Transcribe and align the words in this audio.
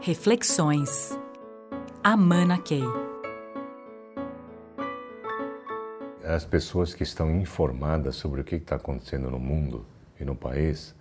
Reflexões. 0.00 1.18
Amana 2.04 2.56
Key. 2.58 2.84
As 6.22 6.44
pessoas 6.44 6.94
que 6.94 7.02
estão 7.02 7.34
informadas 7.34 8.14
sobre 8.14 8.40
o 8.40 8.44
que 8.44 8.54
está 8.54 8.76
acontecendo 8.76 9.28
no 9.28 9.40
mundo 9.40 9.84
e 10.18 10.24
no 10.24 10.36
país, 10.36 10.94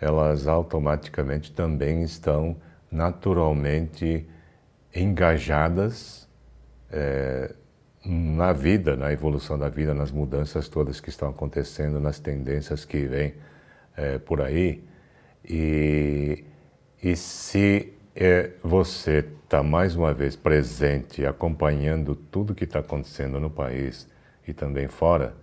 elas 0.00 0.46
automaticamente 0.46 1.50
também 1.50 2.04
estão 2.04 2.56
naturalmente 2.88 4.28
engajadas 4.94 6.28
é, 6.88 7.52
na 8.04 8.52
vida, 8.52 8.96
na 8.96 9.12
evolução 9.12 9.58
da 9.58 9.68
vida, 9.68 9.92
nas 9.92 10.12
mudanças 10.12 10.68
todas 10.68 11.00
que 11.00 11.08
estão 11.08 11.30
acontecendo, 11.30 11.98
nas 11.98 12.20
tendências 12.20 12.84
que 12.84 13.06
vêm 13.06 13.34
é, 13.96 14.18
por 14.18 14.40
aí. 14.40 14.84
E, 15.44 16.44
e 17.02 17.16
se 17.16 17.94
é, 18.20 18.50
você 18.62 19.24
está 19.44 19.62
mais 19.62 19.96
uma 19.96 20.12
vez 20.12 20.36
presente, 20.36 21.24
acompanhando 21.24 22.14
tudo 22.14 22.54
que 22.54 22.64
está 22.64 22.80
acontecendo 22.80 23.40
no 23.40 23.48
país 23.48 24.06
e 24.46 24.52
também 24.52 24.88
fora, 24.88 25.34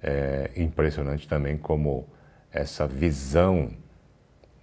é 0.00 0.50
impressionante 0.56 1.26
também 1.26 1.58
como 1.58 2.06
essa 2.52 2.86
visão 2.86 3.70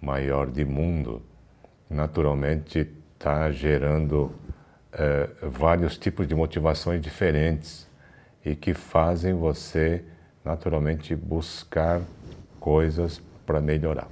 maior 0.00 0.50
de 0.50 0.64
mundo 0.64 1.22
naturalmente 1.90 2.90
está 3.12 3.50
gerando 3.50 4.32
é, 4.90 5.28
vários 5.42 5.98
tipos 5.98 6.26
de 6.26 6.34
motivações 6.34 7.02
diferentes 7.02 7.86
e 8.42 8.56
que 8.56 8.72
fazem 8.72 9.34
você 9.34 10.02
naturalmente 10.42 11.14
buscar 11.14 12.00
coisas 12.58 13.20
para 13.44 13.60
melhorar. 13.60 14.08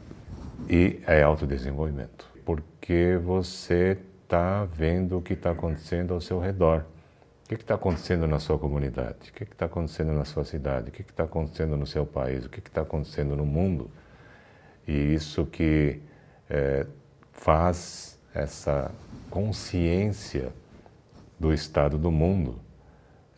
E 0.69 1.01
é 1.07 1.23
autodesenvolvimento, 1.23 2.30
porque 2.45 3.19
você 3.23 3.99
está 4.23 4.65
vendo 4.65 5.19
o 5.19 5.23
que 5.23 5.33
está 5.33 5.51
acontecendo 5.51 6.15
ao 6.15 6.21
seu 6.21 6.39
redor. 6.39 6.85
O 7.45 7.49
que 7.49 7.55
está 7.57 7.75
acontecendo 7.75 8.27
na 8.29 8.39
sua 8.39 8.59
comunidade? 8.59 9.31
O 9.31 9.33
que 9.33 9.43
está 9.43 9.67
acontecendo 9.67 10.13
na 10.13 10.25
sua 10.25 10.45
cidade? 10.45 10.91
O 10.91 10.93
que 10.93 11.03
está 11.03 11.25
acontecendo 11.25 11.77
no 11.77 11.87
seu 11.87 12.07
país? 12.07 12.45
O 12.45 12.49
que 12.49 12.61
está 12.61 12.83
acontecendo 12.83 13.35
no 13.35 13.45
mundo? 13.45 13.91
E 14.87 15.15
isso 15.15 15.45
que 15.47 16.01
é, 16.49 16.87
faz 17.33 18.19
essa 18.33 18.93
consciência 19.29 20.53
do 21.39 21.53
estado 21.53 21.99
do 21.99 22.11
mundo, 22.11 22.61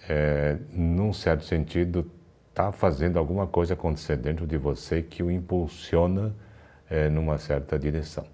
é, 0.08 0.58
num 0.72 1.12
certo 1.12 1.44
sentido, 1.44 2.10
está 2.50 2.70
fazendo 2.70 3.18
alguma 3.18 3.46
coisa 3.46 3.72
acontecer 3.72 4.16
dentro 4.16 4.46
de 4.46 4.58
você 4.58 5.00
que 5.00 5.22
o 5.22 5.30
impulsiona 5.30 6.34
é, 6.90 7.08
numa 7.08 7.38
certa 7.38 7.78
direção. 7.78 8.26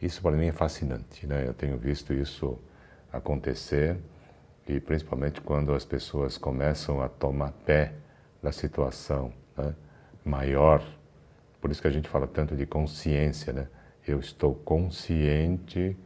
Isso 0.00 0.22
para 0.22 0.32
mim 0.32 0.46
é 0.46 0.52
fascinante, 0.52 1.26
né? 1.26 1.44
Eu 1.46 1.54
tenho 1.54 1.76
visto 1.76 2.12
isso 2.12 2.58
acontecer 3.12 3.96
e 4.66 4.80
principalmente 4.80 5.40
quando 5.40 5.74
as 5.74 5.84
pessoas 5.84 6.38
começam 6.38 7.02
a 7.02 7.08
tomar 7.08 7.52
pé 7.66 7.92
da 8.42 8.52
situação 8.52 9.32
né? 9.56 9.74
maior. 10.24 10.82
Por 11.60 11.70
isso 11.70 11.82
que 11.82 11.88
a 11.88 11.90
gente 11.90 12.08
fala 12.08 12.26
tanto 12.26 12.56
de 12.56 12.64
consciência, 12.66 13.52
né? 13.52 13.68
Eu 14.06 14.18
estou 14.20 14.54
consciente 14.54 15.96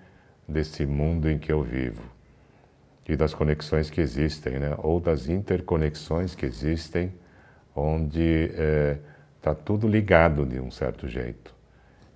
desse 0.48 0.84
mundo 0.84 1.30
em 1.30 1.38
que 1.38 1.52
eu 1.52 1.62
vivo 1.62 2.14
e 3.06 3.16
das 3.16 3.34
conexões 3.34 3.90
que 3.90 4.00
existem, 4.00 4.58
né? 4.58 4.74
ou 4.78 4.98
das 4.98 5.28
interconexões 5.28 6.34
que 6.34 6.46
existem, 6.46 7.12
onde 7.74 8.50
está 9.36 9.50
é, 9.50 9.54
tudo 9.54 9.86
ligado 9.86 10.46
de 10.46 10.58
um 10.58 10.70
certo 10.70 11.06
jeito. 11.06 11.54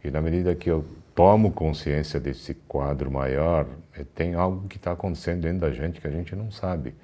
E 0.02 0.10
na 0.10 0.22
medida 0.22 0.54
que 0.54 0.70
eu 0.70 0.84
tomo 1.19 1.50
consciência 1.50 2.20
desse 2.20 2.55
quadro 2.55 3.11
maior, 3.11 3.66
é, 3.92 4.05
tem 4.05 4.34
algo 4.34 4.69
que 4.69 4.77
está 4.77 4.92
acontecendo 4.92 5.41
dentro 5.41 5.58
da 5.58 5.72
gente 5.72 6.00
que 6.00 6.06
a 6.06 6.12
gente 6.12 6.36
não 6.36 6.48
sabe. 6.48 6.94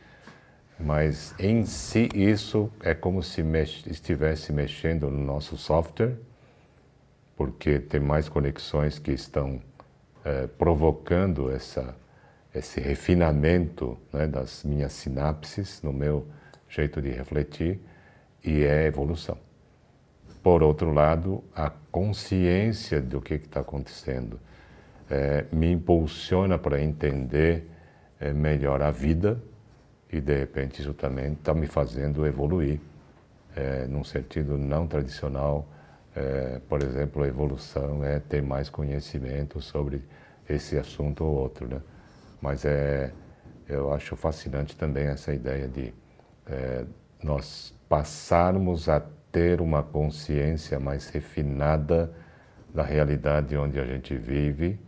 Mas 0.79 1.35
em 1.37 1.65
si 1.65 2.09
isso 2.15 2.71
é 2.81 2.95
como 2.95 3.25
se 3.25 3.43
mex 3.43 3.85
estivesse 3.89 4.53
mexendo 4.53 5.11
no 5.11 5.19
nosso 5.19 5.57
software, 5.57 6.15
porque 7.37 7.81
tem 7.81 7.99
mais 7.99 8.29
conexões 8.29 9.01
que 9.01 9.11
estão 9.11 9.61
é, 10.25 10.47
provocando 10.47 11.51
essa 11.51 11.97
esse 12.55 12.81
refinamento 12.81 13.99
né, 14.13 14.29
das 14.29 14.63
minhas 14.63 14.93
sinapses, 14.93 15.83
no 15.83 15.93
meu 15.93 16.25
jeito 16.69 17.03
de 17.03 17.11
refletir, 17.11 17.81
e 18.45 18.63
é 18.63 18.87
evolução. 18.87 19.37
Por 20.45 20.63
outro 20.63 20.93
lado, 20.93 21.43
a 21.57 21.71
consciência 21.91 23.01
do 23.01 23.19
que 23.19 23.33
está 23.33 23.61
acontecendo 23.61 24.39
é, 25.11 25.47
me 25.51 25.73
impulsiona 25.73 26.59
para 26.59 26.83
entender 26.83 27.67
é, 28.21 28.31
melhor 28.31 28.83
a 28.83 28.91
vida 28.91 29.41
e, 30.13 30.21
de 30.21 30.37
repente, 30.37 30.83
isso 30.83 30.93
também 30.93 31.33
está 31.33 31.55
me 31.55 31.67
fazendo 31.67 32.27
evoluir, 32.27 32.79
é, 33.57 33.87
num 33.87 34.05
sentido 34.05 34.59
não 34.59 34.87
tradicional. 34.87 35.67
É, 36.15 36.61
por 36.69 36.83
exemplo, 36.83 37.23
a 37.23 37.27
evolução 37.27 38.05
é 38.05 38.21
ter 38.21 38.43
mais 38.43 38.69
conhecimento 38.69 39.63
sobre 39.63 40.05
esse 40.47 40.77
assunto 40.77 41.25
ou 41.25 41.37
outro, 41.37 41.67
né? 41.67 41.81
Mas 42.43 42.67
é, 42.67 43.11
eu 43.67 43.95
acho 43.95 44.15
fascinante 44.15 44.77
também 44.77 45.07
essa 45.07 45.33
ideia 45.33 45.67
de 45.67 45.95
é, 46.47 46.85
nós 47.23 47.75
passarmos 47.89 48.91
a 48.91 49.03
ter 49.35 49.61
uma 49.61 49.83
consciência 49.83 50.79
mais 50.79 51.09
refinada 51.09 52.15
da 52.73 52.85
realidade 52.85 53.57
onde 53.57 53.79
a 53.81 53.85
gente 53.85 54.17
vive 54.17 54.79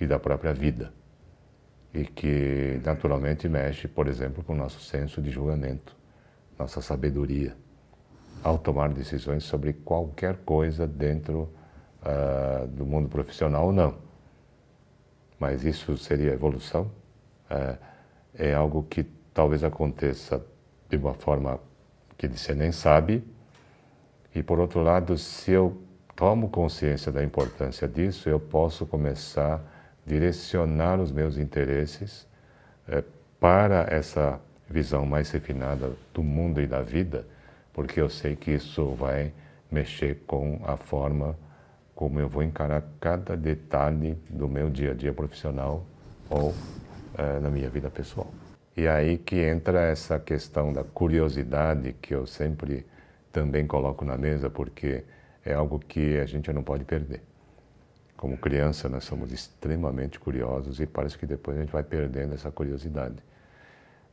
e 0.00 0.06
da 0.06 0.18
própria 0.18 0.54
vida. 0.54 0.92
E 1.92 2.04
que 2.04 2.80
naturalmente 2.84 3.48
mexe, 3.48 3.88
por 3.88 4.06
exemplo, 4.06 4.44
com 4.44 4.52
o 4.52 4.56
nosso 4.56 4.80
senso 4.80 5.20
de 5.20 5.30
julgamento, 5.30 5.96
nossa 6.56 6.80
sabedoria, 6.80 7.56
ao 8.42 8.56
tomar 8.56 8.90
decisões 8.90 9.42
sobre 9.42 9.72
qualquer 9.72 10.36
coisa 10.44 10.86
dentro 10.86 11.50
uh, 12.00 12.66
do 12.68 12.86
mundo 12.86 13.08
profissional 13.08 13.66
ou 13.66 13.72
não 13.72 14.10
mas 15.40 15.64
isso 15.64 15.96
seria 15.96 16.32
evolução. 16.32 16.92
É, 17.48 17.78
é 18.34 18.54
algo 18.54 18.82
que 18.82 19.04
talvez 19.32 19.64
aconteça 19.64 20.44
de 20.88 20.98
uma 20.98 21.14
forma 21.14 21.58
que 22.18 22.28
você 22.28 22.54
nem 22.54 22.70
sabe. 22.70 23.24
E 24.34 24.42
por 24.42 24.58
outro 24.58 24.82
lado, 24.82 25.16
se 25.18 25.50
eu 25.50 25.80
tomo 26.14 26.48
consciência 26.48 27.10
da 27.10 27.24
importância 27.24 27.88
disso, 27.88 28.28
eu 28.28 28.38
posso 28.38 28.86
começar 28.86 29.56
a 29.56 29.60
direcionar 30.06 31.00
os 31.00 31.10
meus 31.10 31.36
interesses 31.36 32.26
é, 32.88 33.02
para 33.38 33.86
essa 33.88 34.40
visão 34.68 35.04
mais 35.04 35.30
refinada 35.30 35.92
do 36.14 36.22
mundo 36.22 36.60
e 36.60 36.66
da 36.66 36.82
vida, 36.82 37.26
porque 37.72 38.00
eu 38.00 38.08
sei 38.08 38.36
que 38.36 38.52
isso 38.52 38.86
vai 38.90 39.32
mexer 39.70 40.22
com 40.26 40.60
a 40.64 40.76
forma 40.76 41.36
como 41.94 42.18
eu 42.18 42.28
vou 42.28 42.42
encarar 42.42 42.82
cada 43.00 43.36
detalhe 43.36 44.16
do 44.28 44.48
meu 44.48 44.70
dia 44.70 44.92
a 44.92 44.94
dia 44.94 45.12
profissional 45.12 45.84
ou 46.28 46.54
é, 47.18 47.38
na 47.40 47.50
minha 47.50 47.68
vida 47.68 47.90
pessoal. 47.90 48.32
E 48.76 48.88
aí 48.88 49.18
que 49.18 49.36
entra 49.36 49.82
essa 49.82 50.18
questão 50.18 50.72
da 50.72 50.82
curiosidade 50.82 51.94
que 52.00 52.14
eu 52.14 52.26
sempre 52.26 52.86
também 53.32 53.66
coloco 53.66 54.04
na 54.04 54.16
mesa, 54.16 54.50
porque 54.50 55.04
é 55.44 55.54
algo 55.54 55.78
que 55.78 56.18
a 56.18 56.26
gente 56.26 56.52
não 56.52 56.62
pode 56.62 56.84
perder. 56.84 57.22
Como 58.16 58.36
criança, 58.36 58.88
nós 58.88 59.04
somos 59.04 59.32
extremamente 59.32 60.20
curiosos 60.20 60.80
e 60.80 60.86
parece 60.86 61.16
que 61.16 61.26
depois 61.26 61.56
a 61.56 61.60
gente 61.60 61.72
vai 61.72 61.82
perdendo 61.82 62.34
essa 62.34 62.50
curiosidade. 62.50 63.16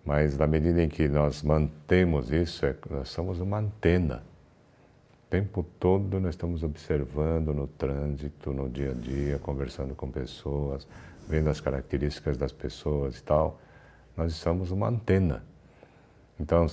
Mas 0.05 0.37
na 0.37 0.47
medida 0.47 0.81
em 0.81 0.87
que 0.87 1.07
nós 1.09 1.43
mantemos 1.43 2.31
isso, 2.31 2.65
é, 2.65 2.73
nós 2.89 3.09
somos 3.09 3.39
uma 3.41 3.57
antena 3.57 4.23
o 5.27 5.29
tempo 5.29 5.61
todo 5.77 6.21
nós 6.21 6.35
estamos 6.35 6.63
observando 6.63 7.53
no 7.53 7.67
trânsito, 7.67 8.53
no 8.53 8.69
dia 8.69 8.91
a 8.91 8.93
dia, 8.93 9.37
conversando 9.37 9.93
com 9.93 10.09
pessoas, 10.09 10.87
vendo 11.27 11.49
as 11.49 11.59
características 11.59 12.37
das 12.37 12.53
pessoas 12.53 13.19
e 13.19 13.23
tal. 13.23 13.59
Nós 14.15 14.33
somos 14.35 14.71
uma 14.71 14.87
antena. 14.87 15.43
Então, 16.39 16.67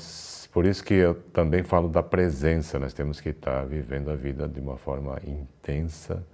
por 0.53 0.67
isso 0.67 0.85
que 0.85 0.95
eu 0.95 1.15
também 1.33 1.63
falo 1.63 1.89
da 1.89 2.03
presença. 2.03 2.79
Nós 2.79 2.93
temos 2.93 3.21
que 3.21 3.31
estar 3.31 3.65
vivendo 3.65 4.11
a 4.11 4.15
vida 4.15 4.49
de 4.49 4.61
uma 4.61 4.77
forma 4.77 5.19
intensa, 5.27 6.25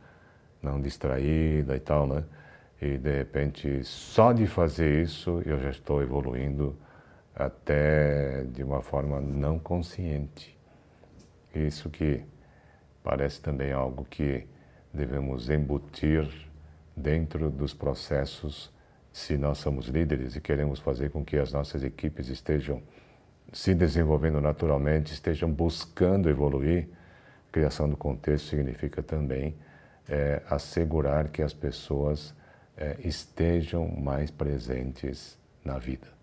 não 0.63 0.81
distraída 0.81 1.77
e 1.77 1.81
tal, 1.81 2.07
né? 2.07 2.25
E 2.83 2.97
de 2.97 3.19
repente, 3.19 3.85
só 3.85 4.33
de 4.33 4.47
fazer 4.47 5.03
isso, 5.03 5.43
eu 5.45 5.59
já 5.59 5.71
estou 5.71 6.03
evoluindo 6.03 6.77
até 7.35 8.45
de 8.45 8.63
uma 8.63 8.83
forma 8.83 9.21
não 9.21 9.59
consciente. 9.59 10.59
Isso 11.55 11.89
que 11.91 12.23
parece 13.03 13.41
também 13.41 13.73
algo 13.73 14.05
que 14.05 14.47
devemos 14.93 15.49
embutir 15.51 16.29
dentro 16.97 17.51
dos 17.51 17.73
processos 17.73 18.73
se 19.13 19.37
nós 19.37 19.59
somos 19.59 19.87
líderes 19.87 20.37
e 20.37 20.41
queremos 20.41 20.79
fazer 20.79 21.11
com 21.11 21.25
que 21.25 21.37
as 21.37 21.53
nossas 21.53 21.83
equipes 21.83 22.29
estejam 22.29 22.83
se 23.53 23.75
desenvolvendo 23.75 24.41
naturalmente, 24.41 25.13
estejam 25.13 25.51
buscando 25.51 26.29
evoluir. 26.29 26.89
Criação 27.51 27.89
do 27.89 27.97
contexto 27.97 28.49
significa 28.49 29.03
também 29.03 29.57
é, 30.09 30.43
assegurar 30.49 31.29
que 31.29 31.43
as 31.43 31.53
pessoas 31.53 32.35
é, 32.77 32.97
estejam 33.03 33.89
mais 33.89 34.31
presentes 34.31 35.39
na 35.65 35.79
vida. 35.79 36.20